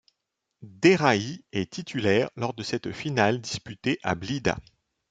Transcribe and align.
Derrahi 0.63 1.43
est 1.51 1.73
titulaire 1.73 2.31
lors 2.35 2.55
de 2.55 2.63
cette 2.63 2.91
finale 2.91 3.39
disputée 3.39 3.99
à 4.01 4.15
Blida. 4.15 4.57